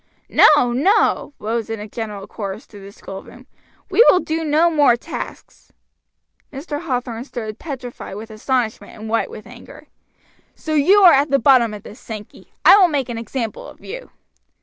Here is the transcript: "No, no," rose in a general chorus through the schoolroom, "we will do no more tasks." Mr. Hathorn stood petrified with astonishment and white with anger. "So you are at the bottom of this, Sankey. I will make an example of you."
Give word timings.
"No, 0.31 0.71
no," 0.73 1.35
rose 1.37 1.69
in 1.69 1.79
a 1.79 1.87
general 1.87 2.25
chorus 2.25 2.65
through 2.65 2.81
the 2.83 2.91
schoolroom, 2.91 3.45
"we 3.91 4.03
will 4.09 4.19
do 4.19 4.43
no 4.43 4.71
more 4.71 4.95
tasks." 4.97 5.71
Mr. 6.51 6.81
Hathorn 6.81 7.23
stood 7.23 7.59
petrified 7.59 8.15
with 8.15 8.31
astonishment 8.31 8.93
and 8.93 9.07
white 9.09 9.29
with 9.29 9.45
anger. 9.45 9.89
"So 10.55 10.73
you 10.73 11.01
are 11.03 11.13
at 11.13 11.29
the 11.29 11.37
bottom 11.37 11.71
of 11.75 11.83
this, 11.83 11.99
Sankey. 11.99 12.51
I 12.65 12.77
will 12.79 12.87
make 12.87 13.09
an 13.09 13.19
example 13.19 13.67
of 13.67 13.81
you." 13.85 14.09